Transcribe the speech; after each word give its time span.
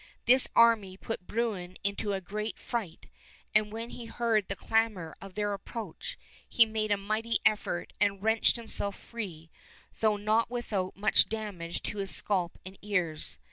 This 0.25 0.47
army 0.55 0.97
put 0.97 1.27
Bruin 1.27 1.77
into 1.83 2.13
a 2.13 2.19
great 2.21 2.57
fright, 2.57 3.07
and 3.53 3.71
when 3.71 3.91
he 3.91 4.05
heard 4.07 4.47
the 4.47 4.55
clamor 4.55 5.15
of 5.21 5.35
their 5.35 5.53
approach 5.53 6.17
he 6.49 6.65
made 6.65 6.89
a 6.89 6.97
mighty 6.97 7.37
effort 7.45 7.93
and 8.01 8.19
wrenched 8.23 8.55
himself 8.55 8.95
free, 8.97 9.51
though 9.99 10.17
not 10.17 10.49
without 10.49 10.95
much 10.97 11.29
damage 11.29 11.83
to 11.83 11.99
his 11.99 12.09
scalp 12.15 12.57
and 12.65 12.79
ears. 12.81 13.37